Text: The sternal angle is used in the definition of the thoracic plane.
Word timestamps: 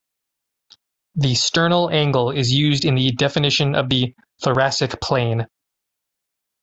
The 1.13 1.35
sternal 1.35 1.91
angle 1.93 2.31
is 2.31 2.51
used 2.51 2.85
in 2.85 2.95
the 2.95 3.11
definition 3.11 3.75
of 3.75 3.87
the 3.89 4.15
thoracic 4.41 4.99
plane. 4.99 5.45